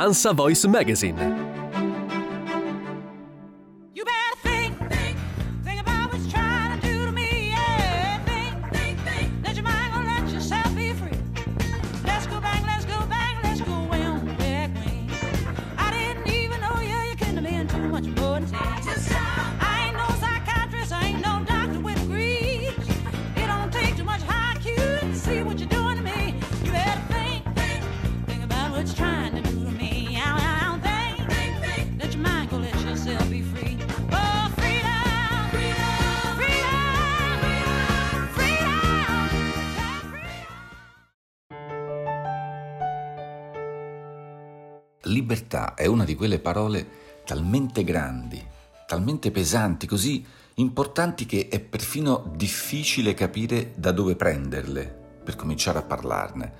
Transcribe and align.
Ansa 0.00 0.32
Voice 0.32 0.66
Magazine. 0.66 1.49
Libertà 45.10 45.74
è 45.74 45.86
una 45.86 46.04
di 46.04 46.14
quelle 46.14 46.38
parole 46.38 46.86
talmente 47.24 47.84
grandi, 47.84 48.44
talmente 48.86 49.30
pesanti, 49.30 49.86
così 49.86 50.24
importanti 50.54 51.26
che 51.26 51.48
è 51.48 51.58
perfino 51.58 52.32
difficile 52.36 53.14
capire 53.14 53.72
da 53.76 53.92
dove 53.92 54.14
prenderle 54.14 55.18
per 55.24 55.36
cominciare 55.36 55.78
a 55.78 55.82
parlarne. 55.82 56.52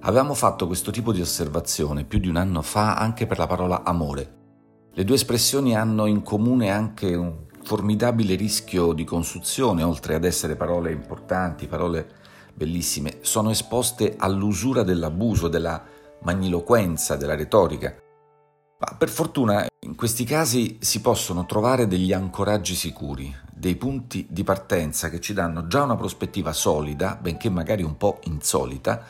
Avevamo 0.00 0.34
fatto 0.34 0.66
questo 0.66 0.90
tipo 0.90 1.12
di 1.12 1.20
osservazione 1.20 2.04
più 2.04 2.18
di 2.18 2.28
un 2.28 2.36
anno 2.36 2.62
fa 2.62 2.96
anche 2.96 3.26
per 3.26 3.38
la 3.38 3.46
parola 3.46 3.82
amore. 3.84 4.37
Le 4.94 5.04
due 5.04 5.14
espressioni 5.14 5.76
hanno 5.76 6.06
in 6.06 6.22
comune 6.22 6.70
anche 6.70 7.14
un 7.14 7.46
formidabile 7.62 8.34
rischio 8.34 8.92
di 8.92 9.04
consuzione, 9.04 9.82
oltre 9.82 10.14
ad 10.14 10.24
essere 10.24 10.56
parole 10.56 10.90
importanti, 10.90 11.66
parole 11.66 12.16
bellissime, 12.54 13.18
sono 13.20 13.50
esposte 13.50 14.14
all'usura 14.16 14.82
dell'abuso, 14.82 15.48
della 15.48 15.84
magniloquenza, 16.22 17.16
della 17.16 17.36
retorica. 17.36 17.94
Ma 18.80 18.96
per 18.96 19.08
fortuna 19.08 19.66
in 19.86 19.94
questi 19.94 20.24
casi 20.24 20.78
si 20.80 21.00
possono 21.00 21.46
trovare 21.46 21.86
degli 21.86 22.12
ancoraggi 22.12 22.74
sicuri, 22.74 23.34
dei 23.52 23.76
punti 23.76 24.26
di 24.30 24.44
partenza 24.44 25.08
che 25.08 25.20
ci 25.20 25.32
danno 25.32 25.66
già 25.66 25.82
una 25.82 25.96
prospettiva 25.96 26.52
solida, 26.52 27.18
benché 27.20 27.50
magari 27.50 27.82
un 27.82 27.96
po' 27.96 28.18
insolita, 28.24 29.04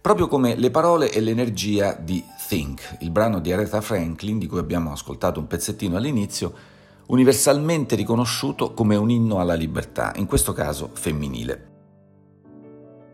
proprio 0.00 0.28
come 0.28 0.54
le 0.56 0.70
parole 0.70 1.12
e 1.12 1.20
l'energia 1.20 1.92
di 1.92 2.24
Think, 2.48 2.96
il 3.00 3.10
brano 3.10 3.38
di 3.38 3.52
Aretha 3.52 3.80
Franklin 3.80 4.38
di 4.38 4.46
cui 4.46 4.58
abbiamo 4.58 4.92
ascoltato 4.92 5.38
un 5.38 5.46
pezzettino 5.46 5.96
all'inizio, 5.96 6.52
universalmente 7.06 7.96
riconosciuto 7.96 8.72
come 8.72 8.96
un 8.96 9.10
inno 9.10 9.40
alla 9.40 9.54
libertà, 9.54 10.12
in 10.16 10.26
questo 10.26 10.52
caso 10.52 10.90
femminile. 10.92 11.68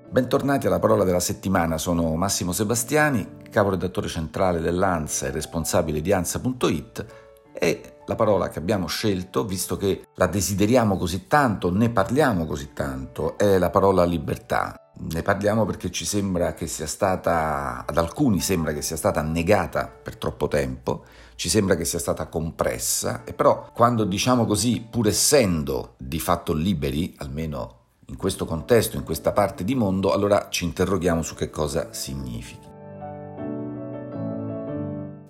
Bentornati 0.09 0.69
alla 0.69 0.79
parola 0.79 1.03
della 1.03 1.21
settimana, 1.21 1.77
sono 1.77 2.15
Massimo 2.15 2.53
Sebastiani, 2.53 3.27
caporedattore 3.51 4.07
centrale 4.07 4.61
dell'ANSA 4.61 5.27
e 5.27 5.31
responsabile 5.33 6.01
di 6.01 6.13
ANSA.it 6.13 7.07
e 7.53 7.96
la 8.07 8.15
parola 8.15 8.49
che 8.49 8.59
abbiamo 8.59 8.87
scelto, 8.87 9.45
visto 9.45 9.77
che 9.77 10.07
la 10.15 10.27
desideriamo 10.27 10.97
così 10.97 11.27
tanto, 11.27 11.73
ne 11.73 11.91
parliamo 11.91 12.47
così 12.47 12.73
tanto, 12.73 13.37
è 13.37 13.59
la 13.59 13.71
parola 13.71 14.05
libertà. 14.05 14.81
Ne 14.99 15.23
parliamo 15.23 15.67
perché 15.67 15.91
ci 15.91 16.07
sembra 16.07 16.55
che 16.55 16.67
sia 16.67 16.87
stata, 16.87 17.85
ad 17.87 17.99
alcuni 17.99 18.41
sembra 18.41 18.73
che 18.73 18.81
sia 18.81 18.97
stata 18.97 19.21
negata 19.21 19.89
per 19.89 20.17
troppo 20.17 20.49
tempo, 20.49 21.05
ci 21.35 21.51
sembra 21.51 21.77
che 21.77 21.85
sia 21.85 21.99
stata 21.99 22.29
compressa, 22.29 23.25
e 23.25 23.35
però 23.35 23.71
quando 23.75 24.05
diciamo 24.05 24.47
così, 24.47 24.87
pur 24.89 25.09
essendo 25.09 25.95
di 25.99 26.19
fatto 26.19 26.55
liberi, 26.55 27.15
almeno 27.19 27.75
in 28.07 28.17
questo 28.17 28.47
contesto, 28.47 28.97
in 28.97 29.03
questa 29.03 29.33
parte 29.33 29.65
di 29.65 29.75
mondo, 29.75 30.13
allora 30.13 30.47
ci 30.49 30.65
interroghiamo 30.65 31.23
su 31.23 31.35
che 31.35 31.51
cosa 31.51 31.93
significhi. 31.93 32.66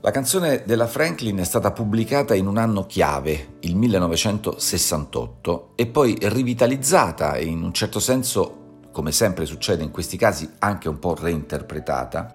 La 0.06 0.12
canzone 0.12 0.62
della 0.65 0.87
Franklin 0.87 1.39
è 1.39 1.44
stata 1.44 1.72
pubblicata 1.72 2.33
in 2.37 2.47
un 2.47 2.59
anno 2.59 2.87
chiave, 2.87 3.56
il 3.62 3.75
1968, 3.75 5.72
e 5.75 5.87
poi 5.87 6.17
rivitalizzata 6.21 7.34
e 7.34 7.47
in 7.47 7.61
un 7.61 7.72
certo 7.72 7.99
senso, 7.99 8.84
come 8.93 9.11
sempre 9.11 9.47
succede 9.47 9.83
in 9.83 9.91
questi 9.91 10.17
casi, 10.17 10.49
anche 10.61 10.89
un 10.89 11.00
po' 11.00 11.17
reinterpretata, 11.17 12.34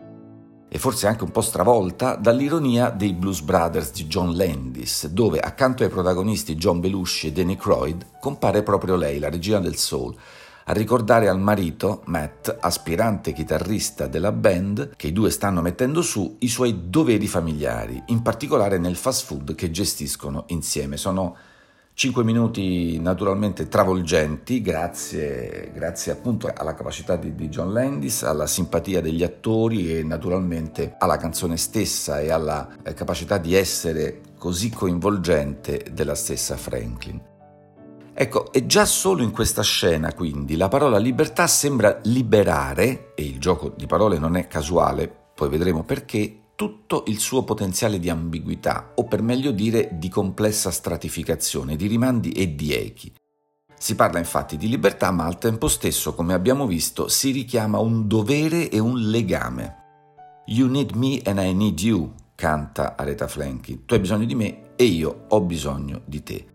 e 0.68 0.78
forse 0.80 1.08
anche 1.08 1.24
un 1.24 1.32
po' 1.32 1.40
stravolta 1.40 2.16
dall'ironia 2.16 2.90
dei 2.90 3.14
Blues 3.14 3.40
Brothers 3.40 3.94
di 3.94 4.06
John 4.06 4.36
Landis, 4.36 5.08
dove 5.08 5.40
accanto 5.40 5.84
ai 5.84 5.90
protagonisti 5.90 6.56
John 6.56 6.82
Belushi 6.82 7.28
e 7.28 7.32
Danny 7.32 7.56
Croyd 7.56 8.06
compare 8.20 8.64
proprio 8.64 8.98
lei, 8.98 9.18
la 9.18 9.30
regina 9.30 9.62
del 9.62 9.78
soul, 9.78 10.14
a 10.66 10.74
ricordare 10.74 11.28
al 11.28 11.40
marito, 11.40 12.04
Matt, 12.06 12.56
aspirante 12.60 13.34
chitarrista 13.34 14.08
della 14.08 14.32
band, 14.32 14.96
che 14.96 15.08
i 15.08 15.14
due 15.14 15.30
stanno 15.30 15.62
mettendo 15.62 16.02
su, 16.02 16.38
i 16.40 16.48
suoi 16.48 16.90
doveri 16.90 17.28
familiari, 17.28 18.02
in 18.08 18.22
particolare 18.22 18.78
nel 18.78 18.96
fast 18.96 19.26
food 19.26 19.56
che 19.56 19.72
gestiscono 19.72 20.46
insieme. 20.48 20.98
Sono 20.98 21.36
cinque 21.94 22.24
minuti 22.24 23.00
naturalmente 23.00 23.68
travolgenti, 23.68 24.62
grazie, 24.62 25.72
grazie 25.74 26.12
appunto 26.12 26.52
alla 26.56 26.74
capacità 26.74 27.16
di, 27.16 27.36
di 27.36 27.50
John 27.50 27.74
Landis, 27.74 28.24
alla 28.24 28.48
simpatia 28.48 29.02
degli 29.02 29.24
attori 29.24 29.98
e 29.98 30.04
naturalmente 30.04 30.96
alla 30.98 31.18
canzone 31.18 31.58
stessa 31.58 32.20
e 32.20 32.32
alla 32.32 32.68
eh, 32.84 32.94
capacità 32.94 33.38
di 33.38 33.56
essere 33.56 34.22
così 34.38 34.70
coinvolgente 34.70 35.86
della 35.92 36.16
stessa 36.16 36.58
Franklin. 36.58 37.31
Ecco, 38.22 38.54
e 38.54 38.68
già 38.68 38.86
solo 38.86 39.24
in 39.24 39.32
questa 39.32 39.64
scena, 39.64 40.14
quindi, 40.14 40.56
la 40.56 40.68
parola 40.68 41.00
libertà 41.00 41.48
sembra 41.48 42.00
liberare, 42.04 43.16
e 43.16 43.24
il 43.24 43.40
gioco 43.40 43.74
di 43.76 43.88
parole 43.88 44.20
non 44.20 44.36
è 44.36 44.46
casuale, 44.46 45.12
poi 45.34 45.50
vedremo 45.50 45.84
perché, 45.84 46.52
tutto 46.54 47.06
il 47.08 47.18
suo 47.18 47.44
potenziale 47.44 47.98
di 47.98 48.12
ambiguità, 48.12 48.92
o 48.94 49.06
per 49.06 49.24
meglio 49.24 49.50
dire 49.50 49.90
di 49.94 50.08
complessa 50.08 50.70
stratificazione, 50.70 51.76
di 51.76 51.88
rimandi 51.88 52.32
e 52.34 52.54
di 52.54 52.76
echi. 52.76 53.12
Si 53.76 53.96
parla 53.96 54.20
infatti 54.20 54.56
di 54.56 54.70
libertà, 54.70 55.10
ma 55.10 55.26
al 55.26 55.40
tempo 55.40 55.68
stesso, 55.68 56.14
come 56.14 56.36
abbiamo 56.36 56.68
visto, 56.68 57.08
si 57.08 57.32
richiama 57.32 57.80
un 57.80 58.08
dovere 58.08 58.70
e 58.70 58.78
un 58.78 59.00
legame. 59.00 59.78
You 60.46 60.70
need 60.70 60.92
me 60.92 61.22
and 61.26 61.40
I 61.40 61.56
need 61.56 61.80
you, 61.80 62.14
canta 62.36 62.96
Aretha 62.96 63.28
Franklin. 63.28 63.84
Tu 63.86 63.96
hai 63.96 64.00
bisogno 64.00 64.26
di 64.26 64.36
me 64.36 64.76
e 64.76 64.84
io 64.84 65.26
ho 65.28 65.42
bisogno 65.42 66.04
di 66.06 66.22
te. 66.22 66.51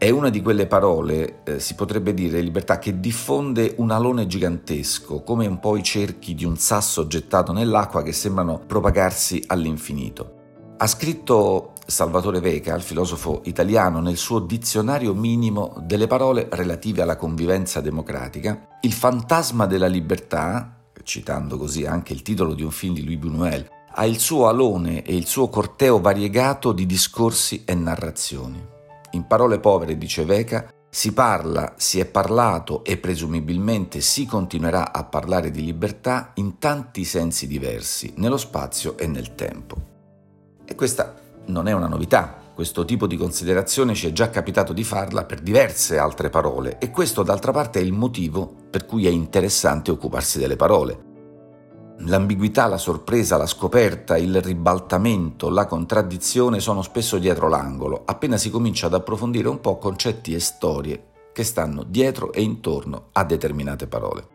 È 0.00 0.08
una 0.08 0.30
di 0.30 0.40
quelle 0.40 0.66
parole, 0.66 1.42
eh, 1.44 1.60
si 1.60 1.74
potrebbe 1.74 2.14
dire, 2.14 2.40
libertà, 2.40 2.78
che 2.78 3.00
diffonde 3.00 3.74
un 3.76 3.90
alone 3.90 4.26
gigantesco, 4.26 5.22
come 5.22 5.46
un 5.46 5.60
po' 5.60 5.76
i 5.76 5.82
cerchi 5.82 6.34
di 6.34 6.46
un 6.46 6.56
sasso 6.56 7.06
gettato 7.06 7.52
nell'acqua 7.52 8.02
che 8.02 8.12
sembrano 8.12 8.62
propagarsi 8.66 9.44
all'infinito. 9.48 10.38
Ha 10.78 10.86
scritto 10.86 11.72
Salvatore 11.86 12.40
Veca, 12.40 12.74
il 12.74 12.80
filosofo 12.80 13.42
italiano, 13.44 14.00
nel 14.00 14.16
suo 14.16 14.38
dizionario 14.38 15.12
minimo 15.12 15.76
delle 15.82 16.06
parole 16.06 16.48
relative 16.50 17.02
alla 17.02 17.16
convivenza 17.16 17.82
democratica, 17.82 18.78
il 18.80 18.94
fantasma 18.94 19.66
della 19.66 19.86
libertà, 19.86 20.78
citando 21.02 21.58
così 21.58 21.84
anche 21.84 22.14
il 22.14 22.22
titolo 22.22 22.54
di 22.54 22.62
un 22.62 22.70
film 22.70 22.94
di 22.94 23.04
Louis 23.04 23.18
Buñuel, 23.18 23.66
ha 23.92 24.06
il 24.06 24.18
suo 24.18 24.48
alone 24.48 25.02
e 25.02 25.14
il 25.14 25.26
suo 25.26 25.50
corteo 25.50 26.00
variegato 26.00 26.72
di 26.72 26.86
discorsi 26.86 27.64
e 27.66 27.74
narrazioni. 27.74 28.69
In 29.12 29.26
parole 29.26 29.58
povere, 29.58 29.98
dice 29.98 30.24
Veca, 30.24 30.68
si 30.88 31.12
parla, 31.12 31.74
si 31.76 32.00
è 32.00 32.06
parlato 32.06 32.84
e 32.84 32.96
presumibilmente 32.96 34.00
si 34.00 34.26
continuerà 34.26 34.92
a 34.92 35.04
parlare 35.04 35.50
di 35.50 35.64
libertà 35.64 36.32
in 36.34 36.58
tanti 36.58 37.04
sensi 37.04 37.46
diversi, 37.46 38.12
nello 38.16 38.36
spazio 38.36 38.96
e 38.98 39.06
nel 39.06 39.34
tempo. 39.34 39.76
E 40.64 40.74
questa 40.74 41.14
non 41.46 41.68
è 41.68 41.72
una 41.72 41.88
novità, 41.88 42.40
questo 42.54 42.84
tipo 42.84 43.06
di 43.06 43.16
considerazione 43.16 43.94
ci 43.94 44.06
è 44.06 44.12
già 44.12 44.30
capitato 44.30 44.72
di 44.72 44.84
farla 44.84 45.24
per 45.24 45.40
diverse 45.40 45.96
altre 45.96 46.28
parole 46.28 46.78
e 46.78 46.90
questo 46.90 47.22
d'altra 47.22 47.52
parte 47.52 47.80
è 47.80 47.82
il 47.82 47.92
motivo 47.92 48.52
per 48.70 48.84
cui 48.84 49.06
è 49.06 49.10
interessante 49.10 49.90
occuparsi 49.90 50.38
delle 50.38 50.56
parole. 50.56 51.09
L'ambiguità, 52.04 52.66
la 52.66 52.78
sorpresa, 52.78 53.36
la 53.36 53.46
scoperta, 53.46 54.16
il 54.16 54.40
ribaltamento, 54.40 55.50
la 55.50 55.66
contraddizione 55.66 56.58
sono 56.58 56.80
spesso 56.80 57.18
dietro 57.18 57.48
l'angolo, 57.48 58.02
appena 58.06 58.38
si 58.38 58.48
comincia 58.48 58.86
ad 58.86 58.94
approfondire 58.94 59.48
un 59.48 59.60
po' 59.60 59.76
concetti 59.76 60.32
e 60.32 60.40
storie 60.40 61.08
che 61.32 61.44
stanno 61.44 61.82
dietro 61.82 62.32
e 62.32 62.40
intorno 62.40 63.08
a 63.12 63.24
determinate 63.24 63.86
parole. 63.86 64.28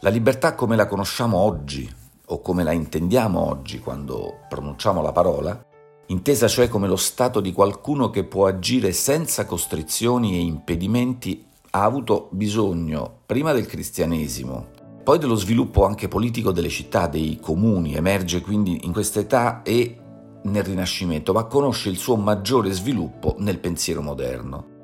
La 0.00 0.10
libertà 0.10 0.54
come 0.54 0.76
la 0.76 0.86
conosciamo 0.86 1.38
oggi, 1.38 1.90
o 2.26 2.40
come 2.42 2.64
la 2.64 2.72
intendiamo 2.72 3.40
oggi 3.40 3.80
quando 3.80 4.40
pronunciamo 4.46 5.00
la 5.00 5.12
parola, 5.12 5.64
intesa 6.06 6.48
cioè 6.48 6.68
come 6.68 6.86
lo 6.86 6.96
stato 6.96 7.40
di 7.40 7.52
qualcuno 7.52 8.10
che 8.10 8.24
può 8.24 8.46
agire 8.46 8.92
senza 8.92 9.46
costrizioni 9.46 10.34
e 10.34 10.40
impedimenti, 10.40 11.46
ha 11.70 11.82
avuto 11.82 12.28
bisogno 12.32 13.20
prima 13.24 13.52
del 13.52 13.66
cristianesimo, 13.66 14.78
poi 15.02 15.18
dello 15.18 15.34
sviluppo 15.34 15.84
anche 15.84 16.08
politico 16.08 16.52
delle 16.52 16.68
città, 16.68 17.06
dei 17.06 17.38
comuni, 17.40 17.94
emerge 17.94 18.40
quindi 18.40 18.80
in 18.84 18.92
questa 18.92 19.20
età 19.20 19.62
e 19.62 19.98
nel 20.42 20.64
Rinascimento, 20.64 21.32
ma 21.32 21.44
conosce 21.44 21.88
il 21.88 21.96
suo 21.96 22.16
maggiore 22.16 22.70
sviluppo 22.72 23.36
nel 23.38 23.58
pensiero 23.58 24.02
moderno. 24.02 24.78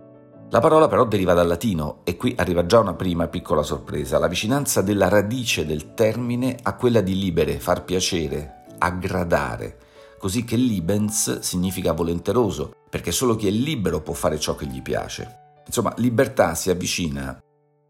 La 0.51 0.61
parola 0.61 0.87
però 0.87 1.05
deriva 1.05 1.35
dal 1.35 1.49
latino 1.49 2.01
e 2.05 2.17
qui 2.17 2.35
arriva 2.37 2.67
già 2.67 2.79
una 2.79 2.95
prima 2.95 3.27
piccola 3.27 3.63
sorpresa, 3.63 4.19
la 4.19 4.29
vicinanza 4.29 4.81
della 4.81 5.09
radice 5.09 5.67
del 5.67 5.95
termine 5.95 6.57
a 6.63 6.75
quella 6.77 7.01
di 7.01 7.19
libere, 7.19 7.59
far 7.59 7.85
piacere, 7.85 8.65
aggradare, 8.79 9.79
così 10.19 10.45
che 10.45 10.57
libens 10.57 11.41
significa 11.41 11.93
volenteroso, 11.93 12.75
perché 12.89 13.11
solo 13.11 13.35
chi 13.35 13.49
è 13.49 13.51
libero 13.51 14.01
può 14.01 14.15
fare 14.15 14.39
ciò 14.39 14.55
che 14.55 14.67
gli 14.67 14.83
piace. 14.83 15.45
Insomma, 15.67 15.93
libertà 15.97 16.55
si 16.55 16.71
avvicina 16.71 17.39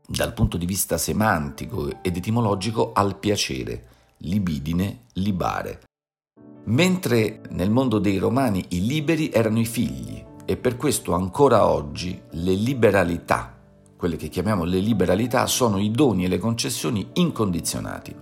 dal 0.06 0.32
punto 0.32 0.56
di 0.56 0.66
vista 0.66 0.98
semantico 0.98 2.02
ed 2.02 2.16
etimologico 2.16 2.92
al 2.92 3.18
piacere, 3.18 3.84
libidine, 4.18 5.06
libare. 5.14 5.82
Mentre 6.64 7.42
nel 7.50 7.70
mondo 7.70 7.98
dei 7.98 8.18
romani 8.18 8.64
i 8.70 8.86
liberi 8.86 9.30
erano 9.30 9.58
i 9.58 9.66
figli 9.66 10.24
e 10.44 10.56
per 10.56 10.76
questo 10.76 11.12
ancora 11.12 11.66
oggi 11.66 12.20
le 12.30 12.54
liberalità, 12.54 13.56
quelle 13.96 14.16
che 14.16 14.28
chiamiamo 14.28 14.64
le 14.64 14.78
liberalità, 14.78 15.46
sono 15.46 15.78
i 15.78 15.90
doni 15.90 16.24
e 16.24 16.28
le 16.28 16.38
concessioni 16.38 17.08
incondizionati. 17.14 18.14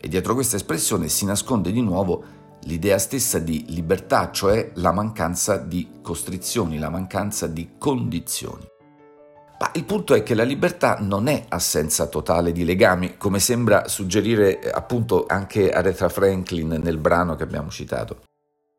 E 0.00 0.08
dietro 0.08 0.34
questa 0.34 0.56
espressione 0.56 1.08
si 1.08 1.24
nasconde 1.24 1.70
di 1.70 1.82
nuovo 1.82 2.24
l'idea 2.62 2.98
stessa 2.98 3.38
di 3.38 3.64
libertà, 3.68 4.30
cioè 4.30 4.72
la 4.74 4.92
mancanza 4.92 5.56
di 5.56 5.88
costrizioni, 6.02 6.78
la 6.78 6.90
mancanza 6.90 7.46
di 7.46 7.70
condizioni. 7.78 8.66
Ma 9.60 9.70
il 9.74 9.84
punto 9.84 10.14
è 10.14 10.22
che 10.22 10.34
la 10.34 10.44
libertà 10.44 10.98
non 11.00 11.26
è 11.26 11.44
assenza 11.48 12.06
totale 12.06 12.52
di 12.52 12.64
legami, 12.64 13.16
come 13.16 13.40
sembra 13.40 13.88
suggerire 13.88 14.60
eh, 14.60 14.70
appunto 14.72 15.24
anche 15.26 15.72
Aretha 15.72 16.08
Franklin 16.08 16.80
nel 16.80 16.98
brano 16.98 17.34
che 17.34 17.42
abbiamo 17.42 17.68
citato. 17.68 18.22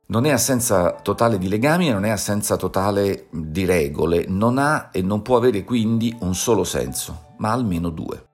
Non 0.07 0.25
è 0.25 0.31
assenza 0.31 0.93
totale 0.93 1.37
di 1.37 1.49
legami 1.49 1.89
e 1.89 1.91
non 1.91 2.05
è 2.05 2.09
assenza 2.09 2.55
totale 2.55 3.27
di 3.29 3.65
regole, 3.65 4.25
non 4.27 4.57
ha 4.57 4.89
e 4.91 5.01
non 5.01 5.21
può 5.21 5.35
avere 5.35 5.65
quindi 5.65 6.15
un 6.21 6.33
solo 6.33 6.63
senso, 6.63 7.33
ma 7.37 7.51
almeno 7.51 7.89
due. 7.89 8.27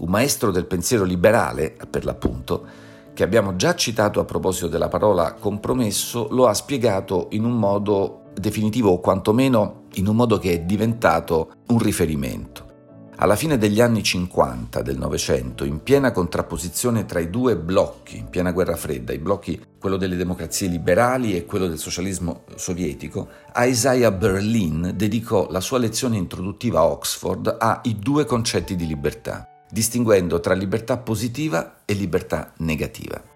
Un 0.00 0.10
maestro 0.10 0.50
del 0.50 0.66
pensiero 0.66 1.04
liberale, 1.04 1.74
per 1.90 2.04
l'appunto, 2.04 2.66
che 3.14 3.22
abbiamo 3.22 3.56
già 3.56 3.74
citato 3.74 4.20
a 4.20 4.24
proposito 4.24 4.68
della 4.68 4.88
parola 4.88 5.32
compromesso, 5.34 6.28
lo 6.30 6.46
ha 6.46 6.54
spiegato 6.54 7.28
in 7.30 7.44
un 7.44 7.58
modo 7.58 8.26
definitivo 8.34 8.90
o 8.90 9.00
quantomeno 9.00 9.79
in 9.94 10.06
un 10.06 10.16
modo 10.16 10.38
che 10.38 10.52
è 10.52 10.60
diventato 10.60 11.52
un 11.68 11.78
riferimento. 11.78 12.68
Alla 13.22 13.36
fine 13.36 13.58
degli 13.58 13.82
anni 13.82 14.02
50 14.02 14.80
del 14.80 14.96
Novecento, 14.96 15.64
in 15.64 15.82
piena 15.82 16.10
contrapposizione 16.10 17.04
tra 17.04 17.20
i 17.20 17.28
due 17.28 17.54
blocchi, 17.54 18.16
in 18.16 18.30
piena 18.30 18.50
guerra 18.50 18.76
fredda, 18.76 19.12
i 19.12 19.18
blocchi 19.18 19.62
quello 19.78 19.98
delle 19.98 20.16
democrazie 20.16 20.68
liberali 20.68 21.36
e 21.36 21.44
quello 21.44 21.66
del 21.66 21.76
socialismo 21.76 22.44
sovietico, 22.54 23.28
Isaiah 23.56 24.10
Berlin 24.10 24.92
dedicò 24.94 25.50
la 25.50 25.60
sua 25.60 25.76
lezione 25.76 26.16
introduttiva 26.16 26.80
a 26.80 26.86
Oxford 26.86 27.56
ai 27.58 27.98
due 27.98 28.24
concetti 28.24 28.74
di 28.74 28.86
libertà, 28.86 29.46
distinguendo 29.70 30.40
tra 30.40 30.54
libertà 30.54 30.96
positiva 30.96 31.80
e 31.84 31.92
libertà 31.92 32.54
negativa. 32.58 33.29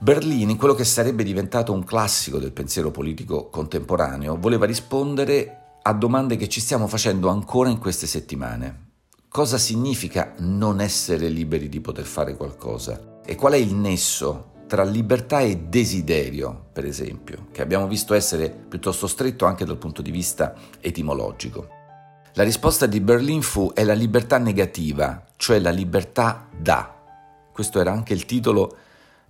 Berlini, 0.00 0.52
in 0.52 0.58
quello 0.58 0.74
che 0.74 0.84
sarebbe 0.84 1.24
diventato 1.24 1.72
un 1.72 1.84
classico 1.84 2.38
del 2.38 2.52
pensiero 2.52 2.90
politico 2.90 3.48
contemporaneo, 3.48 4.36
voleva 4.38 4.66
rispondere 4.66 5.78
a 5.82 5.92
domande 5.92 6.36
che 6.36 6.48
ci 6.48 6.60
stiamo 6.60 6.86
facendo 6.86 7.28
ancora 7.28 7.70
in 7.70 7.78
queste 7.78 8.06
settimane. 8.06 8.92
Cosa 9.28 9.58
significa 9.58 10.34
non 10.38 10.80
essere 10.80 11.28
liberi 11.28 11.68
di 11.68 11.80
poter 11.80 12.04
fare 12.04 12.36
qualcosa? 12.36 13.20
E 13.24 13.34
qual 13.34 13.54
è 13.54 13.56
il 13.56 13.74
nesso 13.74 14.52
tra 14.66 14.84
libertà 14.84 15.40
e 15.40 15.68
desiderio, 15.68 16.66
per 16.72 16.84
esempio, 16.84 17.46
che 17.50 17.62
abbiamo 17.62 17.86
visto 17.86 18.14
essere 18.14 18.50
piuttosto 18.50 19.06
stretto 19.06 19.44
anche 19.44 19.64
dal 19.64 19.76
punto 19.76 20.02
di 20.02 20.10
vista 20.10 20.54
etimologico? 20.80 21.68
La 22.34 22.42
risposta 22.42 22.86
di 22.86 23.00
Berlin 23.00 23.42
fu 23.42 23.72
è 23.72 23.84
la 23.84 23.94
libertà 23.94 24.38
negativa, 24.38 25.24
cioè 25.36 25.58
la 25.60 25.70
libertà 25.70 26.48
da. 26.56 26.92
Questo 27.52 27.80
era 27.80 27.92
anche 27.92 28.12
il 28.12 28.24
titolo 28.24 28.76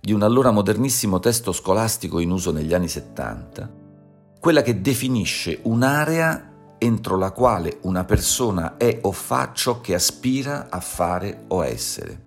di 0.05 0.13
un 0.13 0.21
allora 0.21 0.51
modernissimo 0.51 1.17
testo 1.17 1.51
scolastico 1.51 2.19
in 2.19 2.29
uso 2.29 2.51
negli 2.51 2.75
anni 2.75 2.87
70, 2.87 3.73
quella 4.39 4.61
che 4.61 4.79
definisce 4.79 5.61
un'area 5.63 6.75
entro 6.77 7.17
la 7.17 7.31
quale 7.31 7.79
una 7.81 8.03
persona 8.03 8.77
è 8.77 8.99
o 9.01 9.11
fa 9.11 9.49
ciò 9.51 9.81
che 9.81 9.95
aspira 9.95 10.67
a 10.69 10.79
fare 10.79 11.45
o 11.47 11.65
essere. 11.65 12.23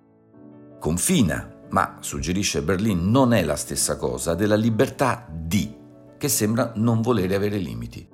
Confina, 0.77 1.49
ma, 1.69 1.99
suggerisce 2.01 2.61
Berlin, 2.63 3.09
non 3.09 3.31
è 3.31 3.45
la 3.45 3.55
stessa 3.55 3.95
cosa 3.95 4.35
della 4.35 4.55
libertà 4.55 5.25
di, 5.31 5.73
che 6.17 6.27
sembra 6.27 6.73
non 6.75 6.99
volere 6.99 7.33
avere 7.33 7.59
limiti. 7.59 8.05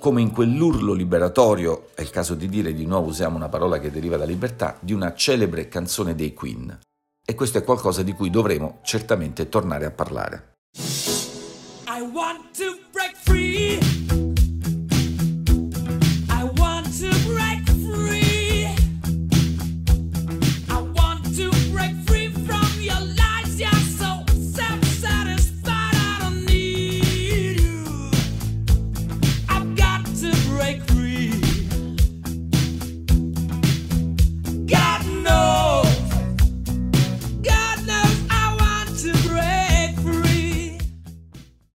Come 0.00 0.20
in 0.20 0.32
quell'urlo 0.32 0.92
liberatorio, 0.92 1.90
è 1.94 2.00
il 2.00 2.10
caso 2.10 2.34
di 2.34 2.48
dire 2.48 2.74
di 2.74 2.86
nuovo 2.86 3.10
usiamo 3.10 3.36
una 3.36 3.48
parola 3.48 3.78
che 3.78 3.92
deriva 3.92 4.16
da 4.16 4.24
libertà, 4.24 4.76
di 4.80 4.92
una 4.92 5.14
celebre 5.14 5.68
canzone 5.68 6.16
dei 6.16 6.34
Queen, 6.34 6.76
e 7.28 7.34
questo 7.34 7.58
è 7.58 7.64
qualcosa 7.64 8.04
di 8.04 8.12
cui 8.12 8.30
dovremo 8.30 8.78
certamente 8.82 9.48
tornare 9.48 9.84
a 9.84 9.90
parlare. 9.90 10.54